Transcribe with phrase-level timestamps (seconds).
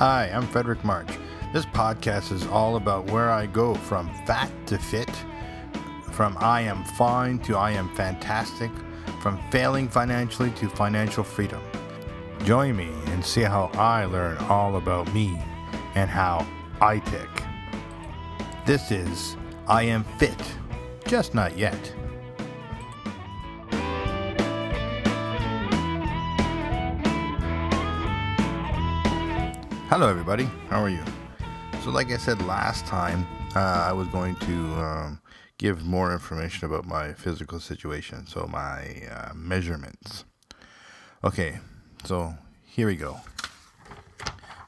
[0.00, 1.10] Hi, I'm Frederick March.
[1.52, 5.10] This podcast is all about where I go from fat to fit,
[6.12, 8.70] from I am fine to I am fantastic,
[9.20, 11.60] from failing financially to financial freedom.
[12.44, 15.38] Join me and see how I learn all about me
[15.94, 16.46] and how
[16.80, 17.28] I tick.
[18.64, 19.36] This is
[19.68, 20.42] I Am Fit,
[21.06, 21.94] just not yet.
[29.90, 30.44] Hello, everybody.
[30.68, 31.02] How are you?
[31.82, 33.26] So, like I said last time,
[33.56, 35.20] uh, I was going to um,
[35.58, 40.24] give more information about my physical situation, so my uh, measurements.
[41.24, 41.58] Okay,
[42.04, 43.18] so here we go.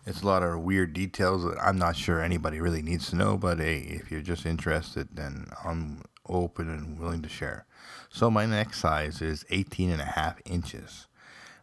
[0.07, 3.39] It's a lot of weird details that I'm not sure anybody really needs to know,
[3.39, 7.65] but hey, if you're just interested, then I'm open and willing to share.
[8.11, 11.07] So, my neck size is 18 and a half inches.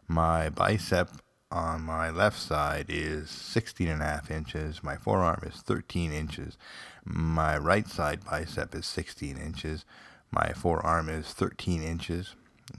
[0.08, 1.10] My bicep
[1.50, 4.82] on my left side is 16 and a half inches.
[4.82, 6.56] My forearm is 13 inches.
[7.04, 9.84] My right side bicep is 16 inches.
[10.30, 12.34] My forearm is 13 inches.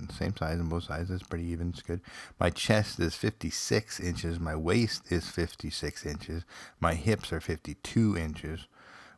[0.09, 1.09] Same size on both sides.
[1.09, 1.69] That's pretty even.
[1.69, 1.99] It's good.
[2.39, 4.39] My chest is 56 inches.
[4.39, 6.43] My waist is 56 inches.
[6.79, 8.67] My hips are 52 inches.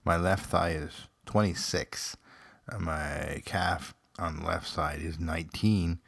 [0.03, 2.17] My left thigh is 26.
[2.79, 5.99] My calf on the left side is 19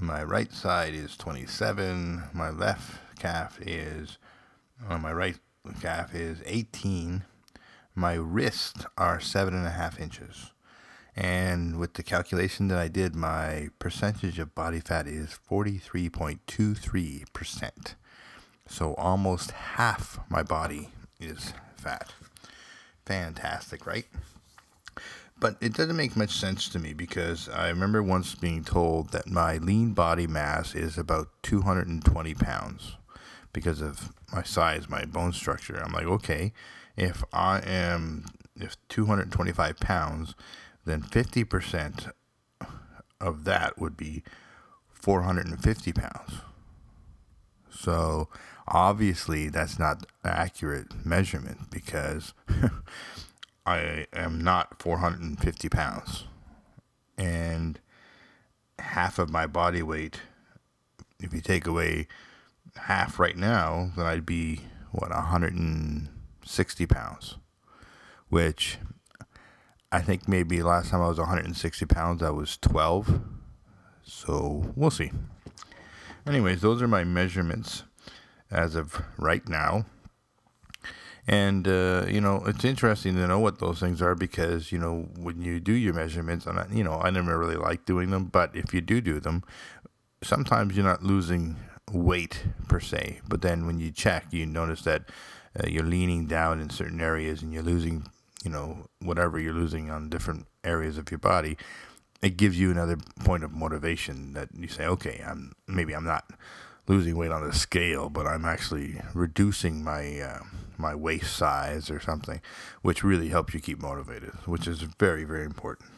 [0.00, 2.22] my right side is 27.
[2.32, 4.18] My left calf is,
[4.88, 5.36] my right
[5.80, 7.24] calf is 18.
[7.94, 10.52] My wrists are seven and a half inches.
[11.14, 17.94] And with the calculation that I did, my percentage of body fat is 43.23%.
[18.68, 22.12] So almost half my body is fat.
[23.06, 24.04] Fantastic, right?
[25.38, 29.28] But it doesn't make much sense to me because I remember once being told that
[29.28, 32.96] my lean body mass is about 220 pounds
[33.52, 35.78] because of my size, my bone structure.
[35.82, 36.52] I'm like, okay,
[36.96, 38.24] if I am
[38.58, 40.34] if 225 pounds,
[40.84, 42.12] then 50%
[43.20, 44.22] of that would be
[44.92, 46.40] 450 pounds.
[47.70, 48.28] So
[48.66, 52.32] obviously that's not accurate measurement because
[53.66, 56.24] I am not 450 pounds.
[57.18, 57.80] And
[58.78, 60.20] half of my body weight,
[61.18, 62.06] if you take away
[62.76, 64.60] half right now, then I'd be,
[64.92, 67.36] what, 160 pounds.
[68.28, 68.78] Which
[69.90, 73.20] I think maybe last time I was 160 pounds, I was 12.
[74.04, 75.10] So we'll see.
[76.26, 77.82] Anyways, those are my measurements
[78.50, 79.86] as of right now.
[81.28, 85.08] And uh, you know, it's interesting to know what those things are because you know
[85.16, 88.54] when you do your measurements, and you know, I never really like doing them, but
[88.54, 89.42] if you do do them,
[90.22, 91.56] sometimes you're not losing
[91.90, 95.04] weight per se, but then when you check, you notice that
[95.58, 98.06] uh, you're leaning down in certain areas and you're losing,
[98.44, 101.56] you know, whatever you're losing on different areas of your body.
[102.22, 106.24] It gives you another point of motivation that you say, okay, I'm maybe I'm not
[106.88, 110.40] losing weight on the scale, but I'm actually reducing my uh,
[110.78, 112.40] my waist size or something,
[112.82, 115.90] which really helps you keep motivated, which is very very important.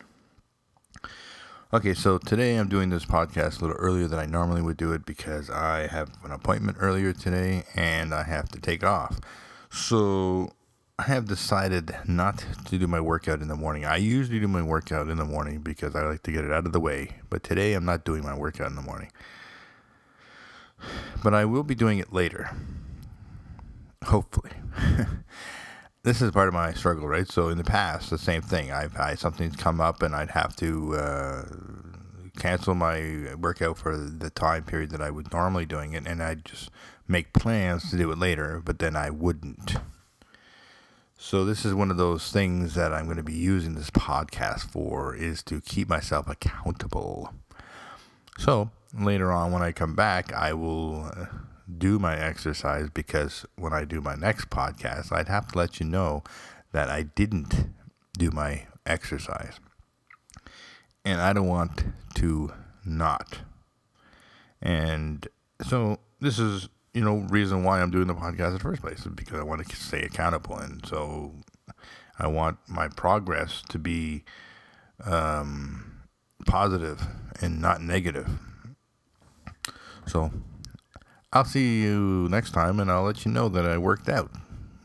[1.70, 4.92] Okay, so today I'm doing this podcast a little earlier than I normally would do
[4.92, 9.20] it because I have an appointment earlier today and I have to take off.
[9.70, 10.52] So
[10.98, 13.84] I have decided not to do my workout in the morning.
[13.84, 16.64] I usually do my workout in the morning because I like to get it out
[16.64, 19.10] of the way, but today I'm not doing my workout in the morning
[21.22, 22.50] but I will be doing it later.
[24.04, 24.52] Hopefully.
[26.02, 27.28] this is part of my struggle, right?
[27.28, 28.72] So in the past, the same thing.
[28.72, 31.44] I've had something's come up and I'd have to uh,
[32.38, 36.44] cancel my workout for the time period that I was normally doing it, and I'd
[36.44, 36.70] just
[37.06, 39.76] make plans to do it later, but then I wouldn't.
[41.16, 44.70] So this is one of those things that I'm going to be using this podcast
[44.70, 47.34] for is to keep myself accountable.
[48.38, 51.26] So later on when I come back, I will uh,
[51.76, 55.86] do my exercise because when I do my next podcast, I'd have to let you
[55.86, 56.22] know
[56.72, 57.70] that I didn't
[58.16, 59.60] do my exercise.
[61.04, 61.84] And I don't want
[62.16, 62.52] to
[62.84, 63.38] not.
[64.60, 65.26] And
[65.62, 69.00] so this is, you know, reason why I'm doing the podcast in the first place
[69.00, 70.56] is because I want to stay accountable.
[70.56, 71.34] And so
[72.18, 74.24] I want my progress to be
[75.04, 76.02] um,
[76.46, 77.06] positive
[77.40, 78.28] and not negative
[80.08, 80.30] so
[81.32, 84.30] I'll see you next time and I'll let you know that I worked out.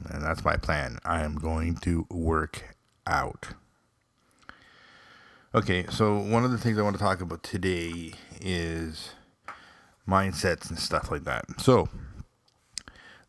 [0.10, 1.00] And that's my plan.
[1.06, 2.76] I am going to work
[3.08, 3.50] out.
[5.56, 9.12] Okay, so one of the things I want to talk about today is
[10.08, 11.46] mindsets and stuff like that.
[11.62, 11.90] So,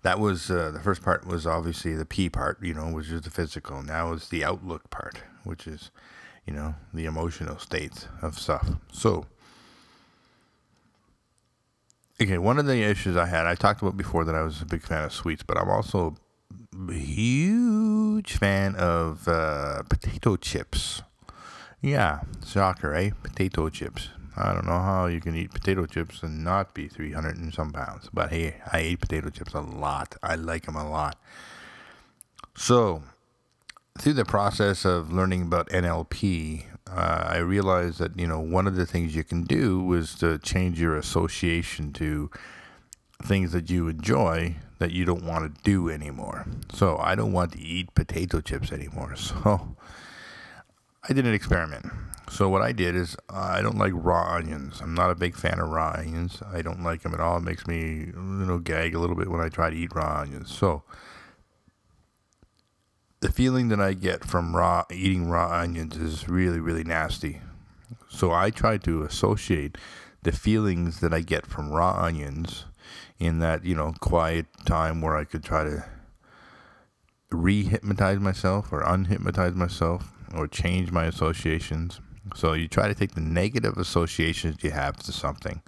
[0.03, 3.23] that was uh, the first part was obviously the P part, you know, which is
[3.23, 3.83] the physical.
[3.83, 5.91] Now is the outlook part, which is,
[6.47, 8.71] you know, the emotional states of stuff.
[8.93, 9.27] So,
[12.21, 14.67] okay, one of the issues I had, I talked about before that I was a
[14.67, 16.17] big fan of sweets, but I'm also
[16.89, 21.03] a huge fan of uh, potato chips.
[21.81, 23.11] Yeah, shocker, eh?
[23.23, 24.09] Potato chips.
[24.37, 27.73] I don't know how you can eat potato chips and not be 300 and some
[27.73, 28.09] pounds.
[28.13, 30.17] But hey, I eat potato chips a lot.
[30.23, 31.17] I like them a lot.
[32.57, 33.03] So,
[33.99, 38.77] through the process of learning about NLP, uh, I realized that, you know, one of
[38.77, 42.31] the things you can do was to change your association to
[43.23, 46.47] things that you enjoy that you don't want to do anymore.
[46.73, 49.15] So, I don't want to eat potato chips anymore.
[49.45, 49.77] So,
[51.07, 51.87] I did an experiment.
[52.31, 54.81] So what I did is uh, I don't like raw onions.
[54.81, 56.43] I'm not a big fan of raw onions.
[56.51, 57.37] I don't like them at all.
[57.37, 60.21] It makes me you know gag a little bit when I try to eat raw
[60.21, 60.51] onions.
[60.51, 60.83] So
[63.25, 67.41] the feeling that I get from raw eating raw onions is really really nasty.
[68.11, 69.79] So I try to associate
[70.25, 72.67] the feelings that I get from raw onions
[73.19, 75.87] in that you know quiet time where I could try to
[77.31, 82.03] re-hypnotize myself or unhypnotize myself or change my associations.
[82.37, 85.63] So you try to take the negative associations you have to something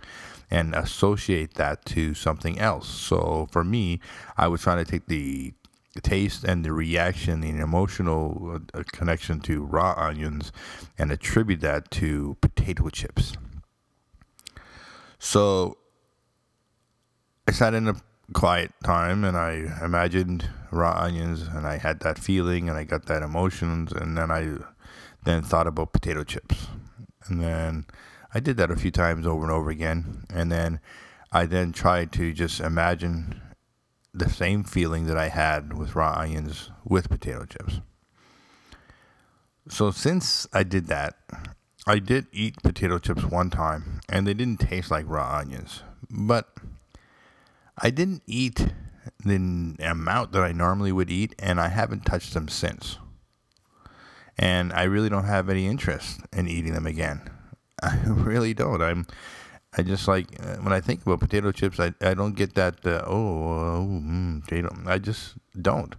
[0.51, 2.87] and associate that to something else.
[2.87, 4.01] So for me,
[4.37, 5.55] I was trying to take the
[6.01, 10.53] taste and the reaction, the emotional uh, connection to raw onions,
[10.99, 13.35] and attribute that to potato chips.
[15.19, 15.79] So
[17.49, 17.95] I sat in a
[18.33, 23.07] quiet time and I imagined raw onions and I had that feeling and I got
[23.07, 24.57] that emotions and then I
[25.25, 26.67] then thought about potato chips.
[27.29, 27.87] And then
[28.35, 30.25] I did that a few times over and over again.
[30.31, 30.81] And then
[31.33, 33.41] I then tried to just imagine
[34.19, 37.81] the same feeling that I had with raw onions with potato chips.
[39.69, 41.17] So since I did that,
[41.87, 45.83] I did eat potato chips one time and they didn't taste like raw onions.
[46.11, 46.49] But
[47.79, 48.69] I didn't eat
[49.25, 52.99] the amount that I normally would eat, and I haven't touched them since.
[54.39, 57.23] And I really don't have any interest in eating them again.
[57.83, 58.83] I really don't.
[58.83, 59.07] I'm,
[59.77, 62.85] I just like uh, when I think about potato chips, I, I don't get that
[62.87, 64.75] uh, oh, oh mm, potato.
[64.87, 65.95] I just don't.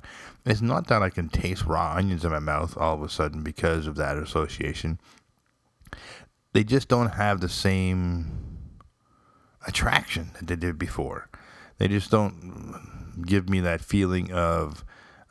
[0.45, 3.43] It's not that I can taste raw onions in my mouth all of a sudden
[3.43, 4.99] because of that association.
[6.53, 8.59] They just don't have the same
[9.67, 11.29] attraction that they did before
[11.77, 12.75] they just don't
[13.25, 14.83] give me that feeling of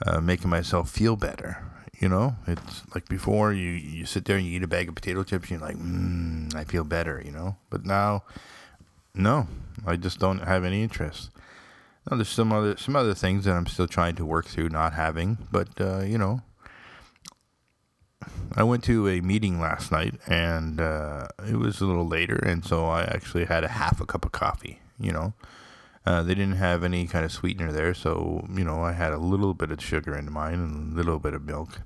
[0.04, 1.64] uh, making myself feel better.
[1.98, 4.94] You know, it's like before you you sit there and you eat a bag of
[4.94, 7.22] potato chips and you're like, mm, I feel better.
[7.24, 8.24] You know, but now,
[9.14, 9.48] no,
[9.86, 11.30] I just don't have any interest.
[12.08, 14.92] Now, there's some other some other things that I'm still trying to work through not
[14.92, 16.42] having, but uh, you know,
[18.54, 22.64] I went to a meeting last night and uh, it was a little later, and
[22.64, 24.80] so I actually had a half a cup of coffee.
[24.98, 25.34] You know,
[26.06, 29.18] uh, they didn't have any kind of sweetener there, so you know I had a
[29.18, 31.80] little bit of sugar in mine and a little bit of milk.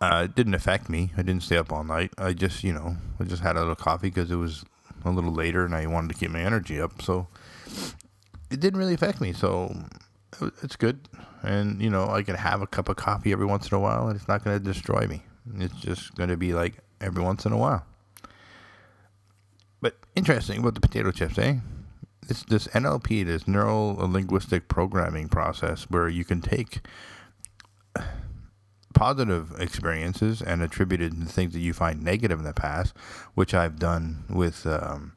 [0.00, 1.12] Uh, it didn't affect me.
[1.16, 2.12] I didn't stay up all night.
[2.18, 4.64] I just, you know, I just had a little coffee because it was
[5.04, 7.00] a little later and I wanted to keep my energy up.
[7.00, 7.28] So
[8.50, 9.32] it didn't really affect me.
[9.32, 9.74] So
[10.62, 11.08] it's good.
[11.42, 14.08] And, you know, I can have a cup of coffee every once in a while
[14.08, 15.22] and it's not going to destroy me.
[15.54, 17.86] It's just going to be like every once in a while.
[19.80, 21.56] But interesting about the potato chips, eh?
[22.26, 26.80] This this NLP, this neuro linguistic programming process, where you can take
[28.94, 32.94] positive experiences and attribute it to things that you find negative in the past,
[33.34, 35.12] which I've done with um,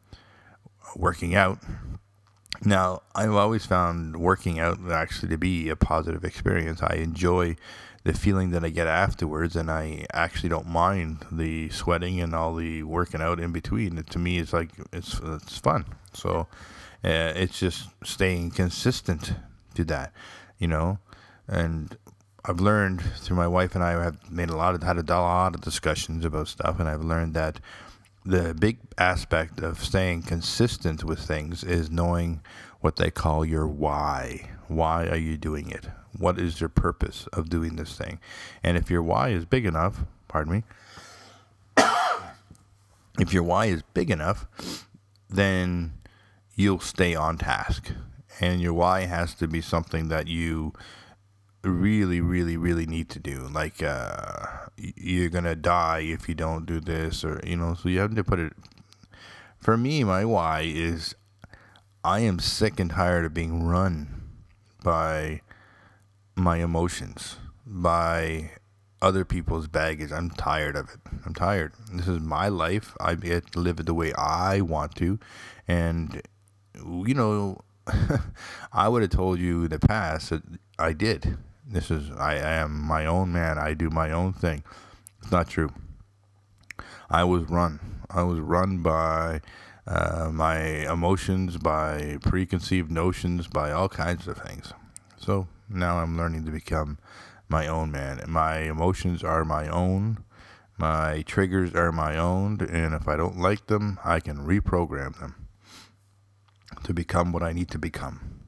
[0.95, 1.59] working out.
[2.63, 6.81] Now, I've always found working out actually to be a positive experience.
[6.83, 7.55] I enjoy
[8.03, 12.55] the feeling that I get afterwards, and I actually don't mind the sweating and all
[12.55, 13.97] the working out in between.
[13.97, 15.85] It, to me, it's like it's it's fun.
[16.13, 16.47] So
[17.03, 19.33] uh, it's just staying consistent
[19.75, 20.11] to that,
[20.57, 20.99] you know.
[21.47, 21.97] And
[22.45, 25.55] I've learned through my wife and I have made a lot of had a lot
[25.55, 27.59] of discussions about stuff, and I've learned that
[28.25, 32.41] the big aspect of staying consistent with things is knowing
[32.81, 34.49] what they call your why.
[34.67, 35.87] Why are you doing it?
[36.17, 38.19] What is your purpose of doing this thing?
[38.63, 40.63] And if your why is big enough, pardon me,
[43.19, 44.45] if your why is big enough,
[45.29, 45.93] then
[46.59, 47.93] you'll stay on task.
[48.41, 50.73] And your why has to be something that you
[51.63, 53.47] really, really, really need to do.
[53.49, 57.87] Like, uh, you're going to die if you don't do this, or, you know, so
[57.87, 58.53] you have to put it.
[59.57, 61.15] For me, my why is
[62.03, 64.07] I am sick and tired of being run
[64.83, 65.41] by
[66.35, 68.51] my emotions, by
[69.01, 70.11] other people's baggage.
[70.11, 70.99] I'm tired of it.
[71.25, 71.73] I'm tired.
[71.93, 72.95] This is my life.
[72.99, 75.19] I get to live it the way I want to.
[75.69, 76.21] And,
[76.85, 77.61] you know,
[78.73, 80.43] I would have told you in the past that
[80.77, 81.37] I did.
[81.67, 83.57] This is, I am my own man.
[83.57, 84.63] I do my own thing.
[85.21, 85.71] It's not true.
[87.09, 87.79] I was run.
[88.09, 89.41] I was run by
[89.85, 90.59] uh, my
[90.91, 94.73] emotions, by preconceived notions, by all kinds of things.
[95.17, 96.97] So now I'm learning to become
[97.47, 98.21] my own man.
[98.27, 100.23] My emotions are my own.
[100.77, 102.61] My triggers are my own.
[102.61, 105.48] And if I don't like them, I can reprogram them
[106.83, 108.41] to become what I need to become.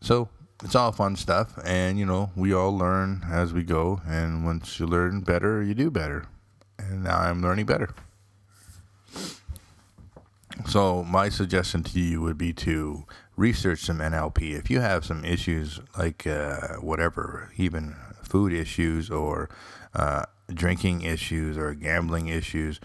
[0.00, 0.28] So
[0.64, 1.58] it's all fun stuff.
[1.64, 4.00] And, you know, we all learn as we go.
[4.06, 6.26] And once you learn better, you do better.
[6.78, 7.94] And now I'm learning better.
[10.66, 13.04] So my suggestion to you would be to
[13.36, 14.52] research some NLP.
[14.52, 19.48] If you have some issues like uh, whatever, even food issues or
[19.94, 22.80] uh, drinking issues or gambling issues,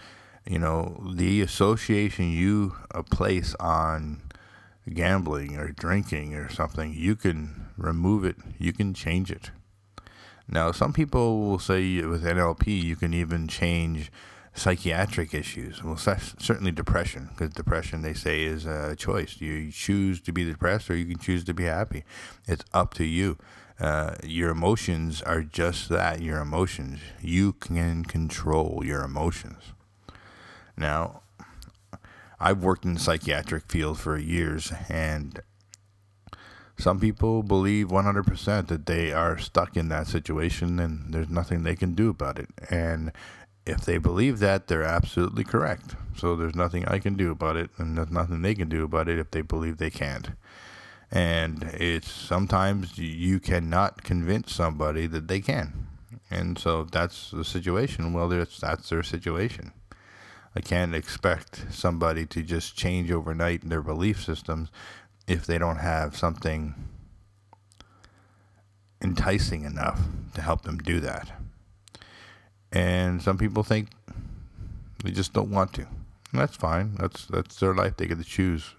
[0.48, 4.22] you know, the association you uh, place on
[4.92, 9.50] gambling or drinking or something, you can remove it, you can change it.
[10.48, 14.10] Now, some people will say with NLP, you can even change
[14.54, 15.84] psychiatric issues.
[15.84, 19.40] Well, certainly depression, because depression, they say, is a choice.
[19.40, 22.04] You choose to be depressed or you can choose to be happy.
[22.46, 23.36] It's up to you.
[23.78, 27.00] Uh, your emotions are just that your emotions.
[27.20, 29.62] You can control your emotions.
[30.78, 31.22] Now,
[32.40, 35.40] I've worked in the psychiatric field for years, and
[36.78, 41.74] some people believe 100% that they are stuck in that situation and there's nothing they
[41.74, 42.48] can do about it.
[42.70, 43.10] And
[43.66, 45.96] if they believe that, they're absolutely correct.
[46.16, 49.08] So there's nothing I can do about it, and there's nothing they can do about
[49.08, 50.30] it if they believe they can't.
[51.10, 55.88] And it's sometimes you cannot convince somebody that they can.
[56.30, 58.12] And so that's the situation.
[58.12, 59.72] Well, that's, that's their situation.
[60.58, 64.72] I can't expect somebody to just change overnight in their belief systems
[65.28, 66.74] if they don't have something
[69.00, 70.00] enticing enough
[70.34, 71.30] to help them do that.
[72.72, 73.90] And some people think
[75.04, 75.82] they just don't want to.
[76.32, 76.96] And that's fine.
[76.96, 77.96] That's that's their life.
[77.96, 78.74] They get to choose.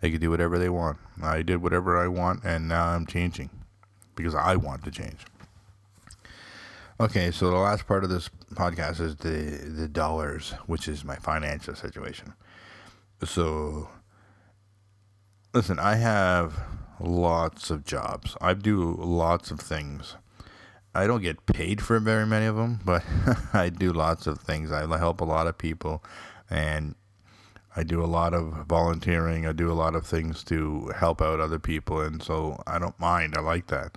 [0.00, 0.98] They can do whatever they want.
[1.20, 3.50] I did whatever I want, and now I'm changing
[4.14, 5.26] because I want to change.
[7.00, 11.16] Okay, so the last part of this podcast is the the dollars, which is my
[11.16, 12.34] financial situation.
[13.24, 13.88] So,
[15.52, 16.60] listen, I have
[17.00, 18.36] lots of jobs.
[18.40, 20.16] I do lots of things.
[20.94, 23.04] I don't get paid for very many of them, but
[23.52, 24.72] I do lots of things.
[24.72, 26.02] I help a lot of people,
[26.48, 26.94] and
[27.76, 29.46] I do a lot of volunteering.
[29.46, 32.98] I do a lot of things to help out other people, and so I don't
[32.98, 33.34] mind.
[33.36, 33.96] I like that.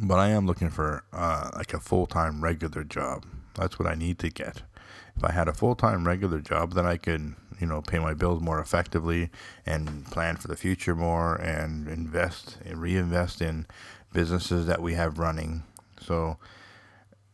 [0.00, 3.24] But I am looking for uh, like a full time regular job.
[3.54, 4.62] That's what I need to get.
[5.16, 8.14] If I had a full time regular job, then I could, you know, pay my
[8.14, 9.30] bills more effectively
[9.66, 13.66] and plan for the future more and invest and reinvest in
[14.12, 15.62] businesses that we have running.
[16.00, 16.38] So,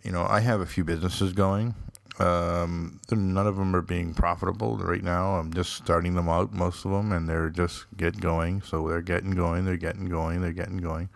[0.03, 1.75] you know, I have a few businesses going.
[2.19, 5.37] Um, none of them are being profitable right now.
[5.37, 8.63] I'm just starting them out, most of them, and they're just get going.
[8.63, 11.11] So they're getting going, they're getting going, they're getting going.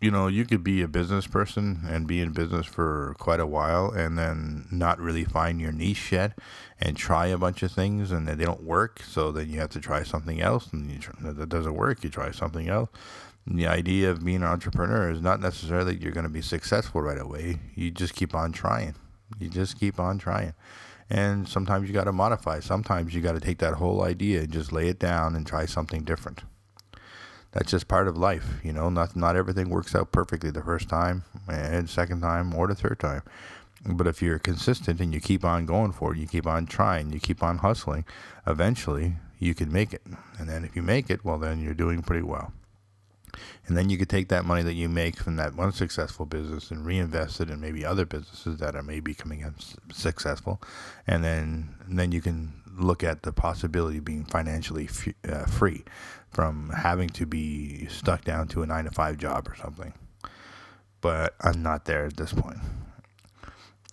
[0.00, 3.46] You know, you could be a business person and be in business for quite a
[3.46, 6.38] while and then not really find your niche yet
[6.80, 9.02] and try a bunch of things and they don't work.
[9.02, 12.04] So then you have to try something else and you, that doesn't work.
[12.04, 12.90] You try something else
[13.56, 17.00] the idea of being an entrepreneur is not necessarily that you're going to be successful
[17.00, 17.58] right away.
[17.74, 18.94] You just keep on trying.
[19.38, 20.54] You just keep on trying.
[21.10, 22.60] And sometimes you got to modify.
[22.60, 25.64] Sometimes you got to take that whole idea and just lay it down and try
[25.64, 26.42] something different.
[27.52, 28.90] That's just part of life, you know.
[28.90, 33.00] Not not everything works out perfectly the first time, and second time, or the third
[33.00, 33.22] time.
[33.86, 37.12] But if you're consistent and you keep on going for it, you keep on trying,
[37.12, 38.04] you keep on hustling,
[38.46, 40.02] eventually you can make it.
[40.38, 42.52] And then if you make it, well, then you're doing pretty well.
[43.66, 46.70] And then you could take that money that you make from that one successful business
[46.70, 49.54] and reinvest it in maybe other businesses that are maybe coming in
[49.92, 50.60] successful.
[51.06, 55.46] And then, and then you can look at the possibility of being financially f- uh,
[55.46, 55.84] free
[56.30, 59.92] from having to be stuck down to a nine to five job or something.
[61.00, 62.58] But I'm not there at this point.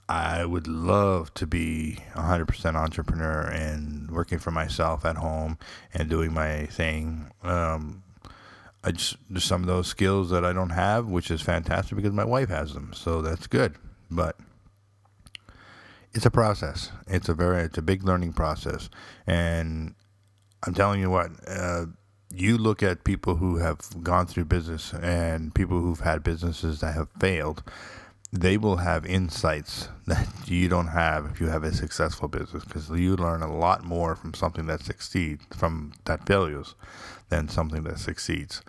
[0.07, 5.57] I would love to be 100% entrepreneur and working for myself at home
[5.93, 7.31] and doing my thing.
[7.43, 8.03] Um,
[8.83, 12.13] I just there's some of those skills that I don't have, which is fantastic because
[12.13, 13.75] my wife has them, so that's good.
[14.11, 14.37] But
[16.15, 16.91] it's a process.
[17.07, 18.89] It's a very it's a big learning process,
[19.27, 19.93] and
[20.65, 21.85] I'm telling you what, uh,
[22.33, 26.95] you look at people who have gone through business and people who've had businesses that
[26.95, 27.63] have failed,
[28.31, 32.89] they will have insights that you don't have if you have a successful business because
[32.89, 36.75] you learn a lot more from something that succeeds from that failures
[37.29, 38.61] than something that succeeds.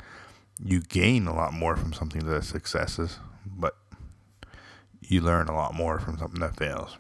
[0.63, 3.77] You gain a lot more from something that successes, but
[5.01, 6.97] you learn a lot more from something that fails,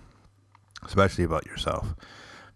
[0.85, 1.95] especially about yourself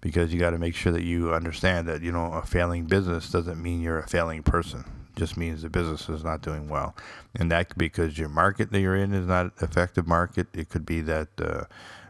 [0.00, 3.30] because you got to make sure that you understand that you know a failing business
[3.30, 6.94] doesn't mean you're a failing person it just means the business is not doing well.
[7.34, 10.46] And that could be because your market that you're in is not effective market.
[10.54, 11.64] It could be that uh,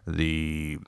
[0.07, 0.79] the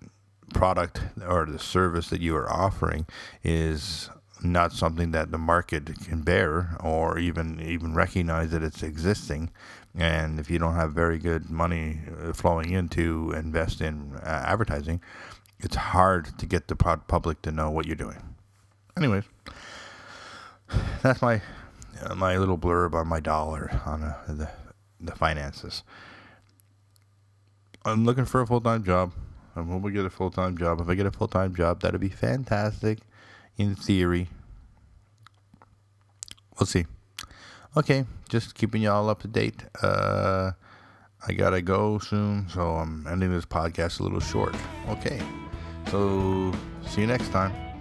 [0.53, 3.07] product or the service that you are offering
[3.43, 4.11] is
[4.45, 9.51] not something that the market can bear or even even recognize that it's existing
[9.95, 14.45] and if you don't have very good money uh, flowing in to invest in uh,
[14.47, 15.01] advertising
[15.63, 18.35] it's hard to get the public to know what you're doing.
[18.97, 19.25] Anyways,
[21.03, 21.41] that's my
[22.03, 24.51] uh, my little blurb on my dollar on uh, the
[25.01, 25.83] the finances.
[27.85, 29.13] I'm looking for a full time job.
[29.55, 30.81] I'm hoping to get a full time job.
[30.81, 32.99] If I get a full time job, that'd be fantastic.
[33.57, 34.29] In theory,
[36.59, 36.87] we'll see.
[37.77, 39.63] Okay, just keeping y'all up to date.
[39.83, 40.53] Uh,
[41.29, 44.57] I gotta go soon, so I'm ending this podcast a little short.
[44.89, 45.21] Okay.
[45.91, 46.51] So,
[46.87, 47.72] see you next time.